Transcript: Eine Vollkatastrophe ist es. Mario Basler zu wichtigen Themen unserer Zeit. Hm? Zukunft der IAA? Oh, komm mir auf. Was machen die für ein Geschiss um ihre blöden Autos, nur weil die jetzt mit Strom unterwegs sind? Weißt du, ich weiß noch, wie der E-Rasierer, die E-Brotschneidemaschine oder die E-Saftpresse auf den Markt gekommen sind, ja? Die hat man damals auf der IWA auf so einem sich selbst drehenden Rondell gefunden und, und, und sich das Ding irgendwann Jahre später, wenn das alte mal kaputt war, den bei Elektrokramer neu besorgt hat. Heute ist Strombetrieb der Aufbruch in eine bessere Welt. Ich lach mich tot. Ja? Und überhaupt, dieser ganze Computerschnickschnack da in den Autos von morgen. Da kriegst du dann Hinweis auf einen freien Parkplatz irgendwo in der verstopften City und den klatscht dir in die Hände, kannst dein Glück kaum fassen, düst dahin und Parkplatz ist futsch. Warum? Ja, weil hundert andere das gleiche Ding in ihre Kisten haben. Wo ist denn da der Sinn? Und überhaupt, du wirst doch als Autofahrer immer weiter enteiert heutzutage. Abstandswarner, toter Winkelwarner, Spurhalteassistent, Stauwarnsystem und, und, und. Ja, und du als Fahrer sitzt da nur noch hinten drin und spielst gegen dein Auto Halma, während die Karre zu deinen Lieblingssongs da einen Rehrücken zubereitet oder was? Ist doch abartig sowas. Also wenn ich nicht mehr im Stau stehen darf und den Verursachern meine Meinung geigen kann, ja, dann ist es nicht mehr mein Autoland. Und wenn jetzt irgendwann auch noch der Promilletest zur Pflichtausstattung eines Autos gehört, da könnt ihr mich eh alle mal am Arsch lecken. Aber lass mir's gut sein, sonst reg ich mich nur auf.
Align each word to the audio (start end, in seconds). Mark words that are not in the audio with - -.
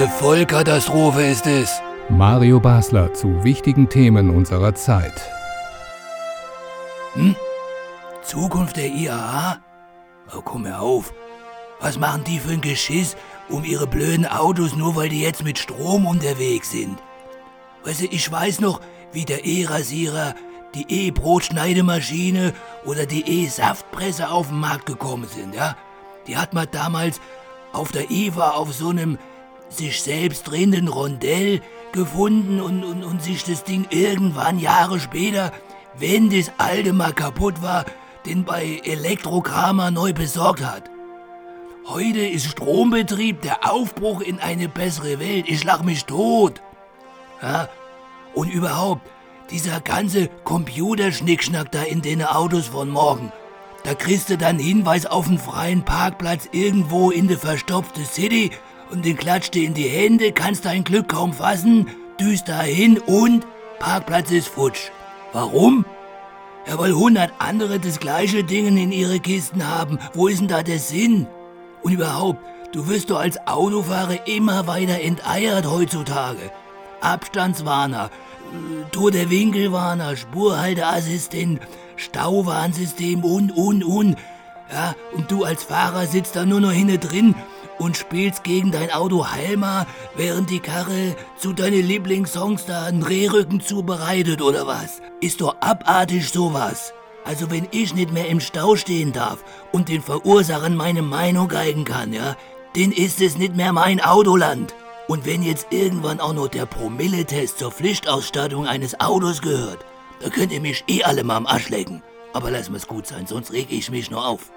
Eine 0.00 0.08
Vollkatastrophe 0.08 1.20
ist 1.20 1.46
es. 1.46 1.82
Mario 2.08 2.58
Basler 2.58 3.12
zu 3.12 3.44
wichtigen 3.44 3.86
Themen 3.86 4.30
unserer 4.30 4.74
Zeit. 4.74 5.12
Hm? 7.12 7.36
Zukunft 8.22 8.78
der 8.78 8.86
IAA? 8.86 9.58
Oh, 10.34 10.40
komm 10.42 10.62
mir 10.62 10.80
auf. 10.80 11.12
Was 11.80 11.98
machen 11.98 12.24
die 12.24 12.38
für 12.38 12.52
ein 12.52 12.62
Geschiss 12.62 13.14
um 13.50 13.62
ihre 13.62 13.86
blöden 13.86 14.24
Autos, 14.24 14.74
nur 14.74 14.96
weil 14.96 15.10
die 15.10 15.20
jetzt 15.20 15.44
mit 15.44 15.58
Strom 15.58 16.06
unterwegs 16.06 16.70
sind? 16.70 16.98
Weißt 17.84 18.00
du, 18.00 18.06
ich 18.06 18.32
weiß 18.32 18.60
noch, 18.60 18.80
wie 19.12 19.26
der 19.26 19.44
E-Rasierer, 19.44 20.34
die 20.74 21.08
E-Brotschneidemaschine 21.08 22.54
oder 22.86 23.04
die 23.04 23.42
E-Saftpresse 23.44 24.30
auf 24.30 24.48
den 24.48 24.60
Markt 24.60 24.86
gekommen 24.86 25.28
sind, 25.28 25.54
ja? 25.54 25.76
Die 26.26 26.38
hat 26.38 26.54
man 26.54 26.68
damals 26.70 27.20
auf 27.74 27.92
der 27.92 28.10
IWA 28.10 28.52
auf 28.52 28.72
so 28.72 28.88
einem 28.88 29.18
sich 29.70 30.02
selbst 30.02 30.50
drehenden 30.50 30.88
Rondell 30.88 31.62
gefunden 31.92 32.60
und, 32.60 32.84
und, 32.84 33.04
und 33.04 33.22
sich 33.22 33.44
das 33.44 33.64
Ding 33.64 33.86
irgendwann 33.90 34.58
Jahre 34.58 35.00
später, 35.00 35.52
wenn 35.96 36.30
das 36.30 36.52
alte 36.58 36.92
mal 36.92 37.12
kaputt 37.12 37.62
war, 37.62 37.84
den 38.26 38.44
bei 38.44 38.80
Elektrokramer 38.84 39.90
neu 39.90 40.12
besorgt 40.12 40.64
hat. 40.64 40.90
Heute 41.86 42.20
ist 42.20 42.46
Strombetrieb 42.46 43.42
der 43.42 43.70
Aufbruch 43.70 44.20
in 44.20 44.38
eine 44.38 44.68
bessere 44.68 45.18
Welt. 45.18 45.46
Ich 45.48 45.64
lach 45.64 45.82
mich 45.82 46.04
tot. 46.04 46.60
Ja? 47.42 47.68
Und 48.34 48.52
überhaupt, 48.52 49.02
dieser 49.50 49.80
ganze 49.80 50.28
Computerschnickschnack 50.44 51.72
da 51.72 51.82
in 51.82 52.02
den 52.02 52.22
Autos 52.22 52.68
von 52.68 52.90
morgen. 52.90 53.32
Da 53.82 53.94
kriegst 53.94 54.28
du 54.28 54.36
dann 54.36 54.58
Hinweis 54.58 55.06
auf 55.06 55.26
einen 55.26 55.38
freien 55.38 55.84
Parkplatz 55.84 56.48
irgendwo 56.52 57.10
in 57.10 57.28
der 57.28 57.38
verstopften 57.38 58.04
City 58.04 58.50
und 58.90 59.04
den 59.04 59.16
klatscht 59.16 59.54
dir 59.54 59.66
in 59.66 59.74
die 59.74 59.88
Hände, 59.88 60.32
kannst 60.32 60.64
dein 60.64 60.84
Glück 60.84 61.08
kaum 61.08 61.32
fassen, 61.32 61.88
düst 62.18 62.48
dahin 62.48 62.98
und 62.98 63.46
Parkplatz 63.78 64.30
ist 64.30 64.48
futsch. 64.48 64.90
Warum? 65.32 65.84
Ja, 66.66 66.78
weil 66.78 66.92
hundert 66.92 67.32
andere 67.38 67.80
das 67.80 67.98
gleiche 67.98 68.44
Ding 68.44 68.76
in 68.76 68.92
ihre 68.92 69.20
Kisten 69.20 69.66
haben. 69.66 69.98
Wo 70.12 70.28
ist 70.28 70.40
denn 70.40 70.48
da 70.48 70.62
der 70.62 70.78
Sinn? 70.78 71.26
Und 71.82 71.92
überhaupt, 71.92 72.38
du 72.72 72.86
wirst 72.88 73.10
doch 73.10 73.20
als 73.20 73.38
Autofahrer 73.46 74.26
immer 74.26 74.66
weiter 74.66 75.00
enteiert 75.00 75.66
heutzutage. 75.66 76.50
Abstandswarner, 77.00 78.10
toter 78.92 79.30
Winkelwarner, 79.30 80.16
Spurhalteassistent, 80.16 81.60
Stauwarnsystem 81.96 83.24
und, 83.24 83.52
und, 83.52 83.82
und. 83.82 84.16
Ja, 84.72 84.94
und 85.12 85.30
du 85.30 85.44
als 85.44 85.64
Fahrer 85.64 86.06
sitzt 86.06 86.36
da 86.36 86.44
nur 86.44 86.60
noch 86.60 86.70
hinten 86.70 87.00
drin 87.00 87.34
und 87.78 87.96
spielst 87.96 88.44
gegen 88.44 88.70
dein 88.70 88.90
Auto 88.92 89.26
Halma, 89.26 89.86
während 90.14 90.50
die 90.50 90.60
Karre 90.60 91.16
zu 91.36 91.52
deinen 91.52 91.86
Lieblingssongs 91.86 92.66
da 92.66 92.84
einen 92.84 93.02
Rehrücken 93.02 93.60
zubereitet 93.60 94.42
oder 94.42 94.66
was? 94.66 95.00
Ist 95.20 95.40
doch 95.40 95.56
abartig 95.60 96.28
sowas. 96.28 96.92
Also 97.24 97.50
wenn 97.50 97.66
ich 97.70 97.94
nicht 97.94 98.12
mehr 98.12 98.28
im 98.28 98.40
Stau 98.40 98.76
stehen 98.76 99.12
darf 99.12 99.44
und 99.72 99.88
den 99.88 100.02
Verursachern 100.02 100.76
meine 100.76 101.02
Meinung 101.02 101.48
geigen 101.48 101.84
kann, 101.84 102.12
ja, 102.12 102.36
dann 102.76 102.92
ist 102.92 103.20
es 103.20 103.36
nicht 103.36 103.56
mehr 103.56 103.72
mein 103.72 104.00
Autoland. 104.00 104.74
Und 105.08 105.26
wenn 105.26 105.42
jetzt 105.42 105.66
irgendwann 105.70 106.20
auch 106.20 106.32
noch 106.32 106.48
der 106.48 106.66
Promilletest 106.66 107.58
zur 107.58 107.72
Pflichtausstattung 107.72 108.66
eines 108.66 109.00
Autos 109.00 109.42
gehört, 109.42 109.84
da 110.20 110.28
könnt 110.28 110.52
ihr 110.52 110.60
mich 110.60 110.84
eh 110.86 111.02
alle 111.02 111.24
mal 111.24 111.36
am 111.36 111.46
Arsch 111.46 111.68
lecken. 111.68 112.02
Aber 112.32 112.50
lass 112.50 112.70
mir's 112.70 112.86
gut 112.86 113.06
sein, 113.06 113.26
sonst 113.26 113.52
reg 113.52 113.66
ich 113.70 113.90
mich 113.90 114.10
nur 114.10 114.26
auf. 114.26 114.52